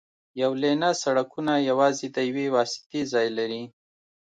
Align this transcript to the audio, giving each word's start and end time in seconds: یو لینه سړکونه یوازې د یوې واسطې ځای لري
یو 0.41 0.51
لینه 0.63 0.89
سړکونه 1.03 1.53
یوازې 1.69 2.07
د 2.15 2.17
یوې 2.29 2.47
واسطې 2.55 3.01
ځای 3.13 3.27
لري 3.37 3.63